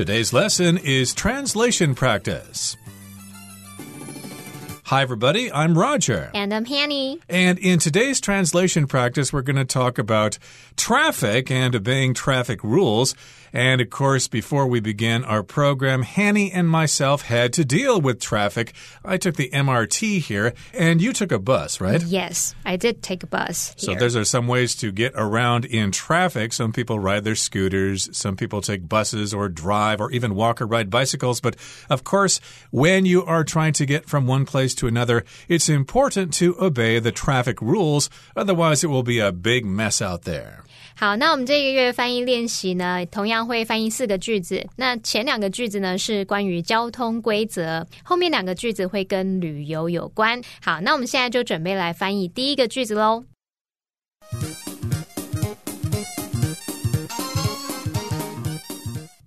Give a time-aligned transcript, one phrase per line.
[0.00, 2.74] Today's lesson is translation practice.
[4.90, 5.52] Hi, everybody.
[5.52, 6.32] I'm Roger.
[6.34, 7.20] And I'm Hanny.
[7.28, 10.36] And in today's translation practice, we're going to talk about
[10.74, 13.14] traffic and obeying traffic rules.
[13.52, 18.20] And of course, before we begin our program, Hanny and myself had to deal with
[18.20, 18.72] traffic.
[19.04, 22.02] I took the MRT here, and you took a bus, right?
[22.02, 23.74] Yes, I did take a bus.
[23.76, 23.94] Here.
[23.94, 26.52] So, those are some ways to get around in traffic.
[26.52, 30.66] Some people ride their scooters, some people take buses or drive or even walk or
[30.66, 31.40] ride bicycles.
[31.40, 31.56] But
[31.88, 36.37] of course, when you are trying to get from one place to another, it's important
[36.39, 38.09] to obey the traffic rules.
[38.35, 40.63] Otherwise, it will be a big mess out there.
[40.97, 44.65] 好，那我们这个月翻译练习呢，同样会翻译四个句子。
[44.77, 50.41] 那前两个句子呢是关于交通规则，后面两个句子会跟旅游有关。
[50.61, 53.25] 好，那我们现在就准备来翻译第一个句子喽。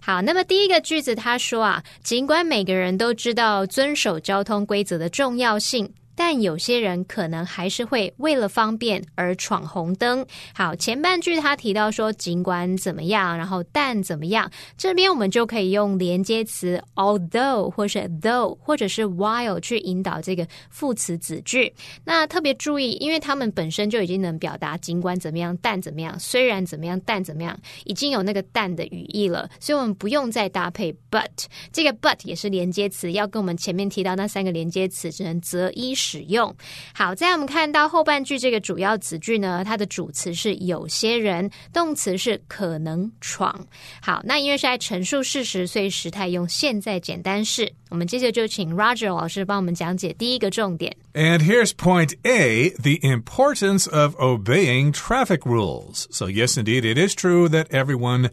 [0.06, 5.90] 好，那么第一个句子他说啊，尽管每个人都知道遵守交通规则的重要性。
[6.16, 10.26] 但有些人可能还是会为了方便而闯红灯。
[10.54, 21.74] 好，前半句他提到说，尽管怎么样，然后但怎么样，这边我们就可以用连接词 although 或是 though 或者是 while 去引导这个副词子句。
[22.06, 31.26] 那特别注意，因为他们本身就已经能表达尽管怎么样，但怎么样，虽然怎么样，但怎么样，已经有那个但的语义了，所以我们不用再搭配 but。
[31.72, 35.96] 这个 but 也是连接词，要跟我们前面提到那三个连接词只能择一。
[36.03, 36.55] 使用
[36.93, 43.67] 好，在我们看到后半句这个主要词句呢，它的主词是有些人，动词是可能闯。
[44.01, 47.73] 好，那因为是在陈述事实，所以时态用现在简单式。
[47.91, 50.95] 我们接着就请 Roger 老师帮我们讲解第一个重点。
[51.15, 56.07] And here's point A the importance of obeying traffic rules.
[56.11, 58.31] So, yes, indeed, it is true that everyone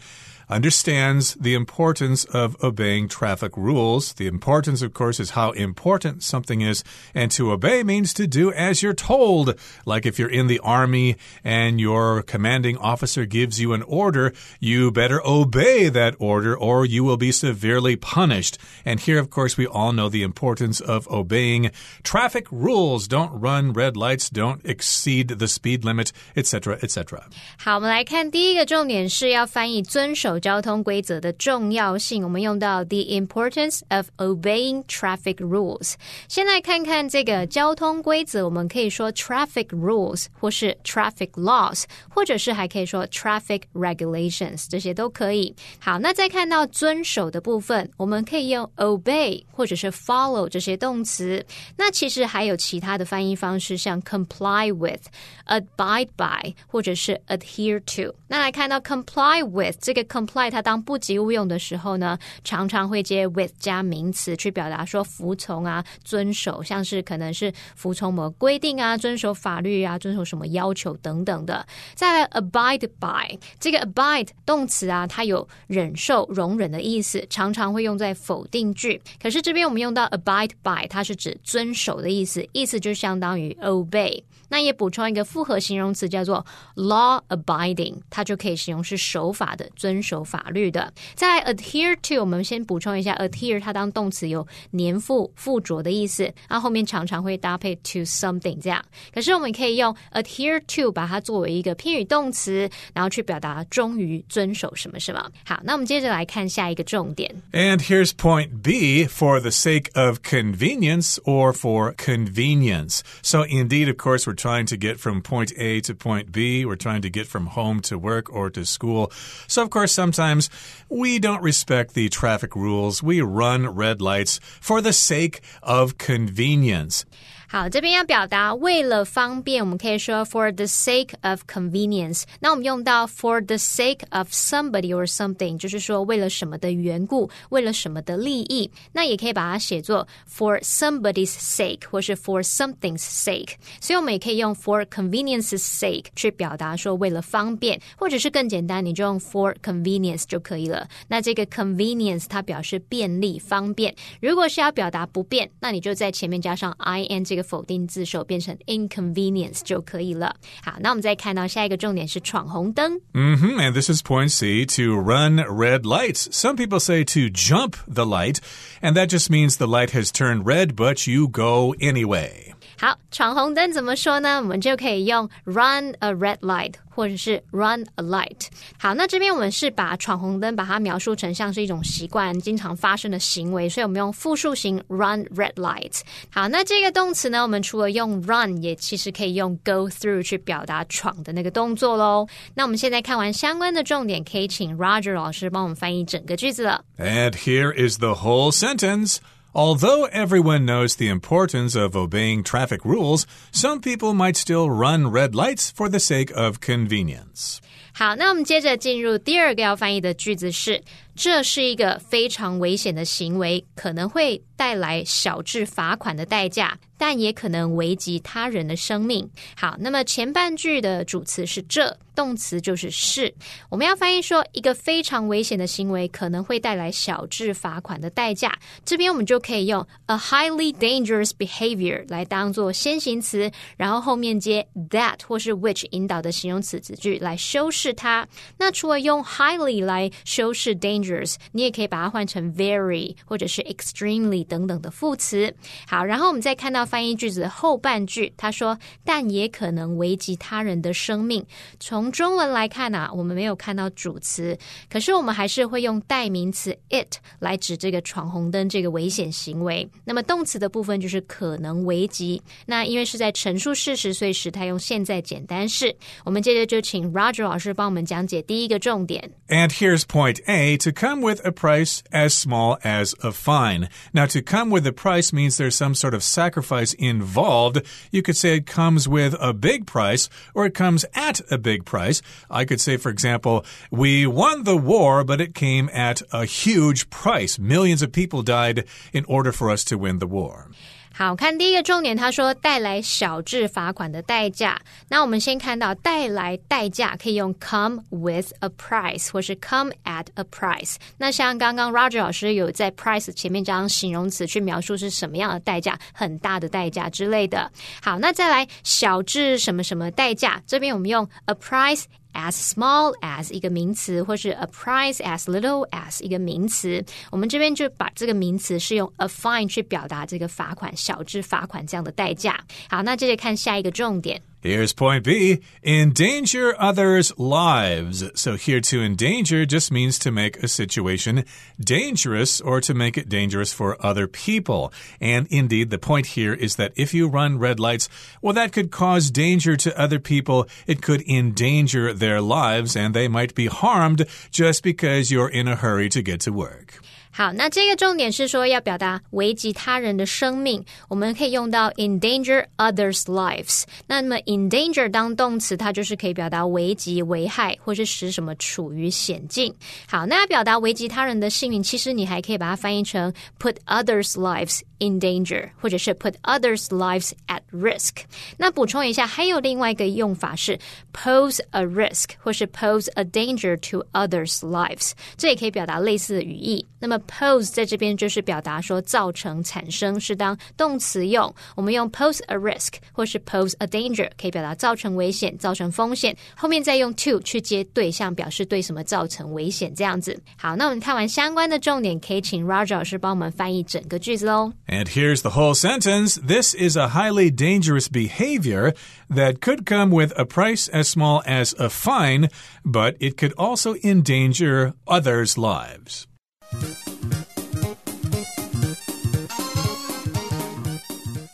[0.50, 4.14] understands the importance of obeying traffic rules.
[4.14, 6.83] The importance, of course, is how important something is.
[7.14, 9.57] And to obey means to do as you're told.
[9.85, 14.91] Like if you're in the army and your commanding officer gives you an order, you
[14.91, 18.57] better obey that order or you will be severely punished.
[18.85, 21.72] And here, of course, we all know the importance of obeying
[22.03, 23.07] traffic rules.
[23.07, 27.23] Don't run red lights, don't exceed the speed limit, etc., etc.
[27.57, 35.94] 好，我们来看第一个重点是要翻译遵守 交通规则的重要性，我们用到 the importance of obeying traffic rules。
[36.28, 45.56] 先来看看这个交通规则，我们可以说 traffic rules，或是 traffic laws，或者是还可以说 traffic regulations，这些都可以。
[45.79, 51.44] 好，那再看到遵守的部分，我们可以用 obey 或者是 follow 这些动词。
[51.78, 58.13] 那其实还有其他的翻译方式，像 comply with、abide by，或者是 adhere to。
[58.28, 60.28] 那来看到 comply with 这个 comply。
[60.32, 71.66] Play 它当不及物用的时候呢，常常会接 with 加名词去表达说服从啊、遵守，像是可能是服从某规定啊、遵守法律啊、遵守什么要求等等的。
[71.94, 79.00] 再来 abide by 这个 abide 动词啊，它有忍受、容忍的意思，常常会用在否定句。
[79.22, 84.22] 可是这边我们用到 abide by，它是指遵守的意思，意思就相当于 obey。
[84.52, 90.19] 那也补充一个复合形容词叫做 law abiding，它就可以形容是守法的、遵守。
[90.23, 94.46] 法律的，在 adhere to，我们先补充一下，adhere 它当动词有
[94.78, 98.84] 粘附、附着的意思，然后后面常常会搭配 to something 这样。
[99.13, 105.29] 可是我们可以用 adhere to 把它作为一个偏语动词，然后去表达忠于、遵守什么什么。
[105.46, 107.34] 好，那我们接着来看下一个重点。
[107.51, 113.01] And here's point B for the sake of convenience or for convenience.
[113.22, 116.66] So indeed, of course, we're trying to get from point A to point B.
[116.66, 119.12] We're trying to get from home to work or to school.
[119.47, 120.49] So of course, sometimes
[120.88, 123.03] we don't respect the traffic rules.
[123.03, 127.05] We run red lights for the sake of convenience.
[127.53, 132.22] 好，这边要表达为了方便，我们可以说 for the sake of convenience。
[132.38, 138.71] 那我们用到 for the sake of somebody or something，就是说为了什么的缘故，为了什么的利益。
[138.92, 143.54] 那也可以把它写作 for somebody's sake，或是 for something's sake。
[143.80, 150.86] 所以我们也可以用 for convenience's sake 去表达说为了方便，或者是更简单，你就用 for convenience 就可以了。
[151.09, 153.92] 那这个 convenience 它表示便利、方便。
[154.22, 157.40] 如果是要表达不便，那你就在前面加上 i n 这个。
[157.43, 160.35] 否定字首变成 inconvenience 就可以了。
[160.64, 162.99] 好，那我们再看到下一个重点是闯红灯。
[163.14, 166.28] Mm -hmm, and this is point C to run red lights.
[166.32, 168.40] Some people say to jump the light,
[168.82, 172.53] and that just means the light has turned red, but you go anyway.
[172.78, 174.37] 好，闯红灯怎么说呢？
[174.41, 178.47] 我们就可以用 run a red light 或者是 run a light。
[178.78, 186.02] 好，那这边我们是把闯红灯把它描述成像是一种习惯、经常发生的行为，所以我们用复数型 run red light。
[186.29, 192.28] 好，那这个动词呢，我们除了用 run，也其实可以用 go through 去表达闯的那个动作喽。
[192.53, 196.84] 那我们现在看完相关的重点，可以请 Roger 老师帮我们翻译整个句子了。
[196.97, 199.17] And here is the whole sentence.
[199.53, 205.34] Although everyone knows the importance of obeying traffic rules, some people might still run red
[205.34, 207.59] lights for the sake of convenience.
[207.93, 210.84] 好，那我们接着进入第二个要翻译的句子是：
[211.16, 219.27] 这是一个非常危险的行为，可能会 带来小至罚款的代价，但也可能危及他人的生命。
[219.57, 223.34] 好，那么前半句的主词是这，动词就是是。
[223.71, 228.54] 我们要翻译说，一个非常危险的行为可能会带来小至罚款的代价。
[228.84, 238.28] 这边我们就可以用 a highly dangerous behavior 来当做先行词，然后后面接 that 或是 which 引导的形容词子句来修饰它。
[238.59, 244.49] 那除了用 highly 来修饰 dangerous，你也可以把它换成 very 或者是 extremely。
[244.50, 245.54] 等等的副词，
[245.86, 251.47] 好，然后我们再看到翻译句子的后半句，他说：“但也可能危及他人的生命。”
[251.78, 254.58] 从中文来看啊，我们没有看到主词，
[254.91, 259.88] 可是我们还是会用代名词 it 来指这个闯红灯这个危险行为。
[260.04, 262.42] 那么动词的部分就是可能危及。
[262.66, 265.94] 那因为是在陈述事实，所以时态用现在简单式。
[266.25, 269.30] 我们接着就请 Roger 老师帮我们讲解第一个重点。
[269.49, 273.88] And here's point A to come with a price as small as a fine.
[274.12, 277.83] Now to come with a price means there's some sort of sacrifice involved.
[278.11, 281.85] You could say it comes with a big price or it comes at a big
[281.85, 282.23] price.
[282.50, 287.11] I could say, for example, we won the war, but it came at a huge
[287.11, 287.59] price.
[287.59, 290.69] Millions of people died in order for us to win the war.
[291.12, 294.80] 好看，第一个重点，他说带来小至罚款的代价。
[295.09, 300.95] 那我们先看到带来代价可以用 come with a price，或是 come at a price。
[301.18, 307.71] 那像刚刚 Roger 老师有在 price 前面加上形容词去描述是什么样的代价，很大的代价之类的。
[308.00, 312.04] 好，那再来小至什么什么代价，这边我们用 a price。
[312.32, 322.59] As small as 一个名词，或是 a price as little as 一个名词，我们这边就把这个名词是用 a fine 去表达这个罚款，小至罚款这样的代价。
[322.88, 324.40] 好，那接着看下一个重点。
[324.62, 328.23] Here's point B endanger others' lives.
[328.38, 331.47] So, here to endanger just means to make a situation
[331.83, 334.92] dangerous or to make it dangerous for other people.
[335.18, 338.11] And indeed, the point here is that if you run red lights,
[338.42, 340.68] well, that could cause danger to other people.
[340.87, 345.76] It could endanger their lives and they might be harmed just because you're in a
[345.76, 347.00] hurry to get to work.
[347.40, 353.85] 好，那这个重点是说要表达危及他人的生命，我们可以用到 endanger others' lives。
[354.07, 359.75] 那么 endanger 当动词，它就是可以表达危及、危害，或是使什么处于险境。
[360.07, 368.23] 好，那要表达危及他人的性命，其实你还可以把它翻译成 put others' lives in danger，或者是 put others' lives at risk。
[368.56, 370.78] 那补充一下，还有另外一个用法是
[371.12, 376.87] pose a risk，或是 pose a danger to others' lives，这也可以表达类似的语义。
[376.99, 381.52] 那么 pose 在这边就是表达说造成、产生，是当动词用。
[381.75, 386.37] 我们用 pose a risk 或是 pose a danger，可以表达造成危险、造成风险。
[386.54, 390.38] 后面再用 to 去接对象，表示对什么造成危险这样子。
[390.58, 394.71] 好，那我们看完相关的重点，可以请 Roger 老师帮我们翻译整个句子喽。
[394.89, 396.36] And here's the whole sentence.
[396.36, 398.94] This is a highly dangerous behavior
[399.30, 402.50] that could come with a price as small as a fine,
[402.84, 406.25] but it could also endanger others' lives.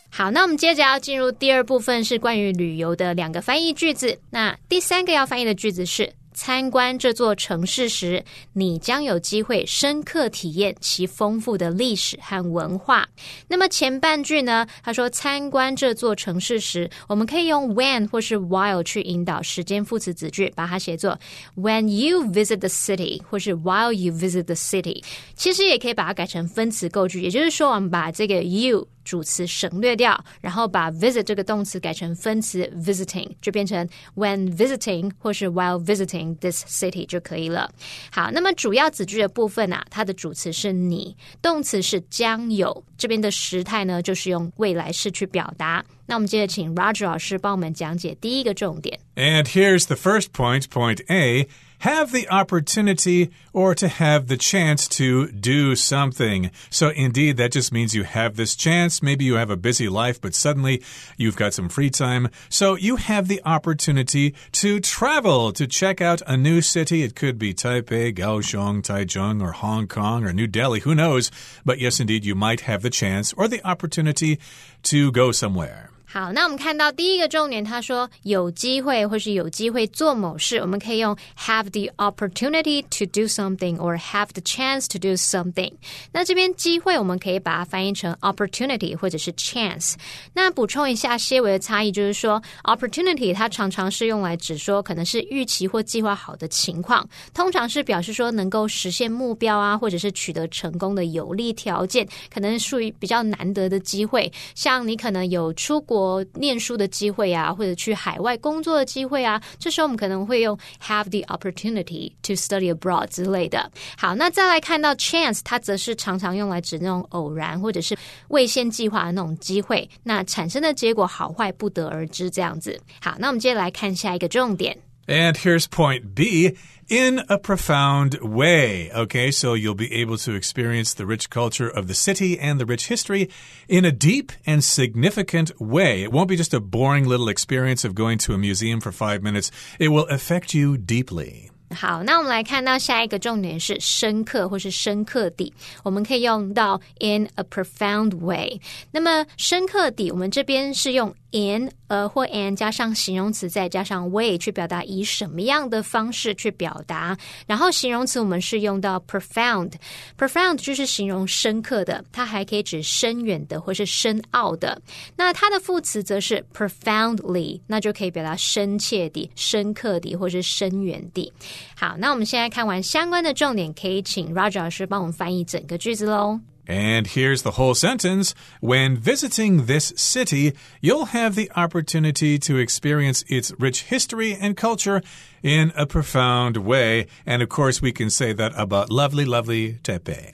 [0.10, 4.20] 好，那我们接着要进入第二部分，是关于旅游的两个翻译句子。
[4.30, 6.14] 那第三个要翻译的句子是。
[6.37, 13.09] 参观这座城市时，你将有机会深刻体验其丰富的历史和文化。
[13.49, 14.67] 那么前半句呢？
[14.85, 21.19] 他说参观这座城市时，我们可以用 when 或是 while 去引导时间副词子句，把它写作
[21.57, 25.03] when you visit the city，或是 while you visit the city。
[25.35, 28.87] 其实也可以把它改成分词构句，也就是说，我们把这个 you。
[29.07, 37.71] 主词省略掉，然后把 visit 这个动词改成分词 visiting，就变成 when visiting 或是 while visiting this city 就可以了。
[38.11, 45.85] 好，那么主要子句的部分啊，它的主词是你，动词是将有，这边的时态呢就是用未来式去表达。
[46.07, 48.99] 那我们接着请 Roger 老师帮我们讲解第一个重点。
[49.15, 51.49] And here's the first point, point A.
[51.81, 56.51] Have the opportunity or to have the chance to do something.
[56.71, 59.03] So, indeed, that just means you have this chance.
[59.03, 60.83] Maybe you have a busy life, but suddenly
[61.17, 62.29] you've got some free time.
[62.49, 67.03] So, you have the opportunity to travel, to check out a new city.
[67.03, 70.81] It could be Taipei, Kaohsiung, Taichung, or Hong Kong, or New Delhi.
[70.81, 71.31] Who knows?
[71.65, 74.39] But yes, indeed, you might have the chance or the opportunity
[74.85, 75.91] to go somewhere.
[76.09, 85.73] 好，那我们看到第一个重点，他说有机会或是有机会做某事，我们可以用 have the opportunity to do something or have the chance to do something。
[86.13, 89.95] 那这边机会我们可以把它翻译成 opportunity 或者是 chance。
[90.33, 105.96] 那补充一下些微的差异，就是说 opportunity 它常常是用来指说可能是预期或计划好的情况，通常是表示说能够实现目标啊，或者是取得成功的有利条件，可能属于比较难得的机会，像你可能有出国。
[105.97, 113.71] 我念书的机会啊，或者去海外工作的机会啊，这时候我们可能会用 have the opportunity to study abroad 之类的。
[113.97, 117.97] 好，那再来看到 chance，它则是常常用来指那种偶然或者是
[118.29, 122.79] 未先计划的那种机会，那产生的结果好坏不得而知这样子。
[123.01, 124.77] 好，那我们接着来看下一个重点。
[125.09, 126.57] And here's point B
[126.89, 128.91] in a profound way.
[128.93, 132.67] Okay, so you'll be able to experience the rich culture of the city and the
[132.67, 133.29] rich history
[133.69, 136.03] in a deep and significant way.
[136.03, 139.23] It won't be just a boring little experience of going to a museum for five
[139.23, 141.51] minutes, it will affect you deeply.
[141.75, 148.61] 好，那我们来看到下一个重点是深刻或是深刻地，我们可以用到 in a profound way。
[148.93, 157.19] 那么深刻地，我们这边是用 in 呃或 an 加上形容词，再加上 way 去表达以什么样的方式去表达。
[157.47, 164.81] 然后形容词我们是用到 profound，profound 就是形容深刻的，它还可以指深远的或是深奥的。
[165.17, 171.33] 那它的副词则是 profoundly，那就可以表达深切地、深刻地或是深远地。
[171.76, 176.40] 好，那我们现在看完相关的重点，可以请 Roger 老师帮我们翻译整个句子喽。
[176.68, 178.34] And here's the whole sentence.
[178.62, 185.02] When visiting this city, you'll have the opportunity to experience its rich history and culture
[185.42, 187.08] in a profound way.
[187.26, 190.34] And of course, we can say that about lovely, lovely Taipei.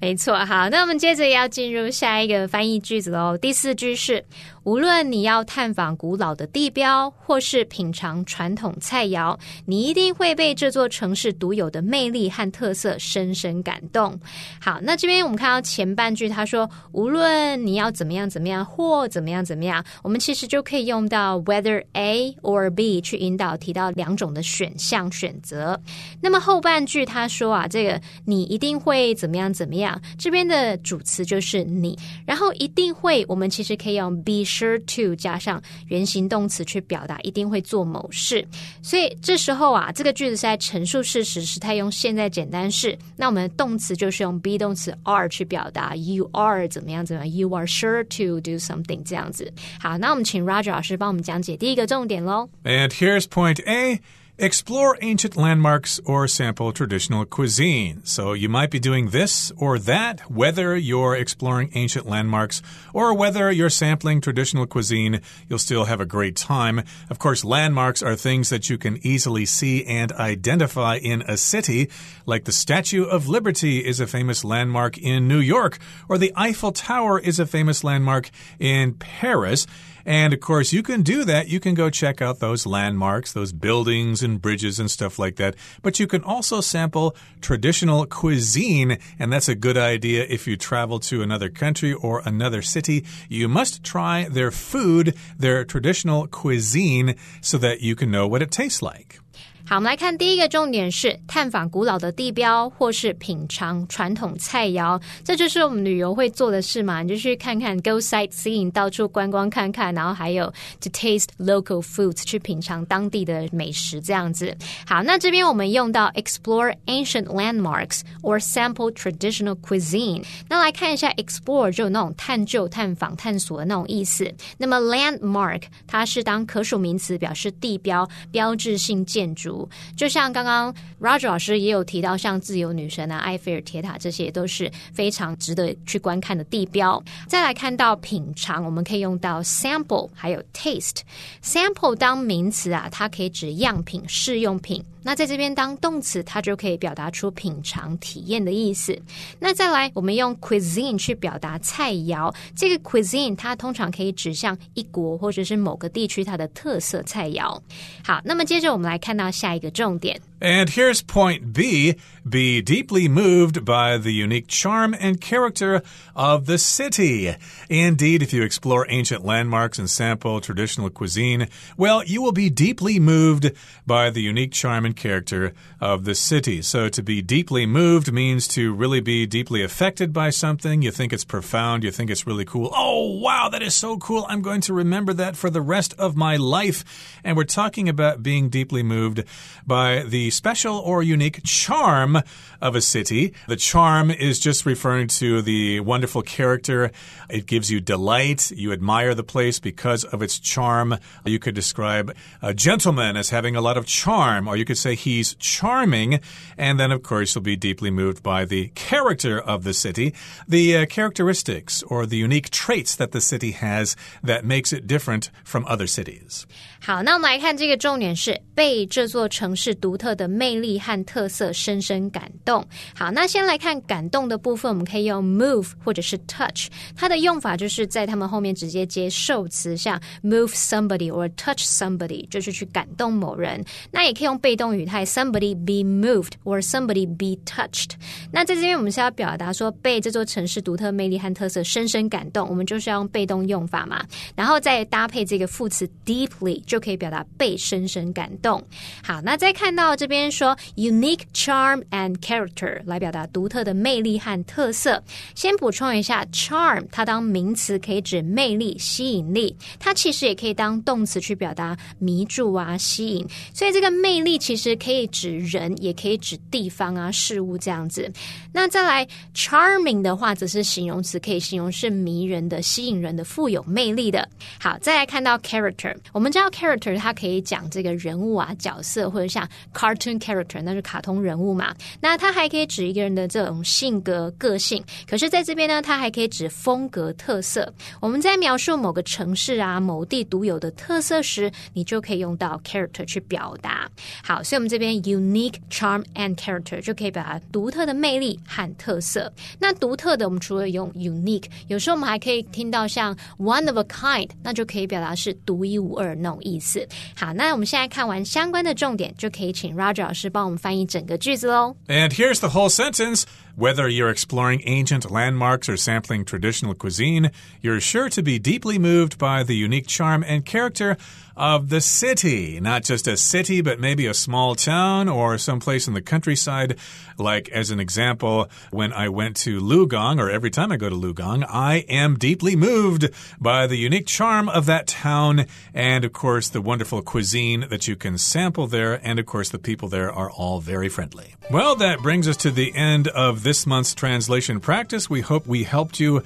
[0.00, 3.36] 没错，好，那我们接着要进入下一个翻译句子喽。
[3.36, 4.24] 第四句是：
[4.65, 14.19] 无论你要探访古老的地标，或是品尝传统菜肴，你一定会被这座城市独有的魅力和特色深深感动。
[14.59, 25.79] 好，那这边我们看到前半句，他说：无论你要怎么样怎么样，或怎么样怎么样，我们其实就可以用到 whether A or B 去引导提到两种的选项选择。
[26.19, 30.01] 那么后半句他说啊，这个你一定会怎么样怎么样。
[30.17, 31.95] 这边的主词就是你，
[32.25, 38.46] 然后一定会，我们其实可以用 be sure to 加上原形动词去表达一定会做某事。
[38.82, 49.52] 所以这时候啊，这个句子是在陈述事实时态用现在简单式，那我们动词就是用 be 动词 are 去表达 you are 怎么样怎么样，you are sure to do something 这样子。
[49.80, 52.48] 好，那我们请 Roger 老师帮我们讲解第一个重点喽。
[52.64, 54.00] And here's point A.
[54.37, 58.01] Explore ancient landmarks or sample traditional cuisine.
[58.03, 62.61] So you might be doing this or that, whether you're exploring ancient landmarks
[62.93, 66.83] or whether you're sampling traditional cuisine, you'll still have a great time.
[67.09, 71.89] Of course, landmarks are things that you can easily see and identify in a city,
[72.25, 75.77] like the Statue of Liberty is a famous landmark in New York,
[76.09, 79.65] or the Eiffel Tower is a famous landmark in Paris.
[80.05, 81.47] And of course, you can do that.
[81.47, 85.55] You can go check out those landmarks, those buildings and bridges and stuff like that.
[85.81, 88.99] But you can also sample traditional cuisine.
[89.17, 93.05] And that's a good idea if you travel to another country or another city.
[93.29, 98.51] You must try their food, their traditional cuisine, so that you can know what it
[98.51, 99.19] tastes like.
[99.67, 105.01] 好，我们来看第一个重点是探访古老的地标，或是品尝传统菜肴。
[105.23, 110.45] 这就是我们旅游会做的事嘛，你就去看看，go sightseeing，到处观光看看，然后还有
[110.79, 114.55] to taste local foods，去品尝当地的美食这样子。
[114.85, 120.23] 好，那这边我们用到 explore ancient landmarks or sample traditional cuisine。
[120.47, 124.31] 那来看一下 explore 就有那种探究、探访、探索的那种意思。
[124.59, 129.54] 那么 landmark 它是当可数名词，表示地标、标志性建筑。
[129.95, 137.01] 就像刚刚 Roger 老师也有提到，像自由女神啊、埃菲尔铁塔这些都是非常值得去观看的地标。
[137.27, 141.01] 再来看到品尝，我们可以用到 sample，还有 taste。
[141.43, 144.83] sample 当名词啊，它可以指样品、试用品。
[145.04, 148.96] 那在这边当动词，它就可以表达出品尝、体验的意思。
[149.38, 152.34] 那再来，我们用 cuisine 去表达菜肴。
[152.54, 157.58] 这个 cuisine 它通常可以指向一国或者是某个地区它的特色菜肴。
[158.04, 160.20] 好，那么接着我们来看到下一个重点。
[160.40, 165.82] And here's point B be deeply moved by the unique charm and character
[166.14, 167.36] of the city.
[167.68, 172.98] Indeed, if you explore ancient landmarks and sample traditional cuisine, well, you will be deeply
[172.98, 173.52] moved
[173.86, 176.61] by the unique charm and character of the city.
[176.61, 180.81] So, to be deeply moved means to really be deeply affected by something.
[180.81, 182.71] You think it's profound, you think it's really cool.
[182.73, 184.25] Oh, wow, that is so cool.
[184.29, 186.83] I'm going to remember that for the rest of my life.
[187.23, 189.23] And we're talking about being deeply moved
[189.65, 192.17] by the special or unique charm
[192.61, 193.33] of a city.
[193.47, 196.91] The charm is just referring to the wonderful character.
[197.29, 198.51] It gives you delight.
[198.51, 200.97] You admire the place because of its charm.
[201.25, 204.94] You could describe a gentleman as having a lot of charm, or you could say
[204.94, 206.20] he's charming.
[206.56, 210.14] And then, of course, you'll be deeply moved by the character of the city,
[210.48, 215.30] the uh, characteristics or the unique traits that the city has that makes it different
[215.44, 216.44] from other cities.
[216.82, 222.66] 好，那我们来看这个重点是被这座城市独特的魅力和特色深深感动。
[222.94, 233.62] 好，那先来看感动的部分，我们可以用 move 或者是 touch，它的用法就是在他们后面直接接受词，像 move somebody or touch somebody，就是去感动某人。
[233.90, 237.91] 那也可以用被动 语态 somebody be moved or somebody be touched。
[238.31, 244.03] 那在这边我们是要表达说被这座城市独特魅力和特色深深感动，我们就是要用被动用法嘛，
[244.35, 246.61] 然后再搭配这个副词 deeply。
[246.65, 248.61] 就可以表达被深深感动。
[249.03, 255.03] 好，那再看到这边说 unique charm and character 来表达独特的魅力和特色。
[255.35, 263.27] 先补充一下，charm 它当名词可以指魅力、吸引力，它其实也可以当动词去表达迷住啊、吸引。
[263.53, 268.09] 所以这个魅力其其实可以指人，也可以指地方啊、事物这样子。
[268.53, 274.25] 那再来 charming 的话，则是形容词，可以形容是迷人的、吸引人的、富有魅力的。
[274.57, 276.45] 好，再来看到 character，我们知道。
[276.51, 281.75] character 它可以讲这个人物啊角色，或者像 cartoon character 那是卡通人物嘛。
[281.99, 284.81] 那它还可以指一个人的这种性格个性。
[285.05, 287.69] 可是在这边呢，它还可以指风格特色。
[287.99, 293.89] 我们在描述某个城市啊某地独有的特色时，你就可以用到 character 去表达。
[294.23, 299.32] 好，所以我们这边 unique charm and character 就可以表达独特的魅力和特色。
[299.58, 306.50] 那独特的，我们除了用 unique，有时候我们还可以听到像 one of a kind，那就可以表达是独一无二那种意。
[306.50, 306.84] 意思。
[307.14, 311.76] 好，那我们现在看完相关的重点，就可以请 Roger 老师帮我们翻译整个句子喽。
[311.86, 313.22] And here's the whole sentence.
[313.55, 319.17] Whether you're exploring ancient landmarks or sampling traditional cuisine, you're sure to be deeply moved
[319.17, 320.97] by the unique charm and character
[321.37, 322.59] of the city.
[322.59, 326.77] Not just a city, but maybe a small town or someplace in the countryside.
[327.17, 330.95] Like, as an example, when I went to Lukang, or every time I go to
[330.95, 336.49] Lukang, I am deeply moved by the unique charm of that town and, of course,
[336.49, 338.99] the wonderful cuisine that you can sample there.
[339.05, 341.35] And, of course, the people there are all very friendly.
[341.51, 345.07] Well, that brings us to the end of this month's translation practice.
[345.07, 346.23] We hope we helped you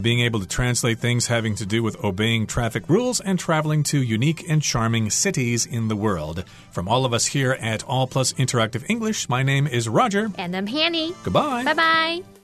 [0.00, 4.02] being able to translate things having to do with obeying traffic rules and traveling to
[4.02, 6.44] unique and charming cities in the world.
[6.70, 10.30] From all of us here at All Plus Interactive English, my name is Roger.
[10.38, 11.14] And I'm Hanny.
[11.22, 11.62] Goodbye.
[11.62, 12.41] Bye bye.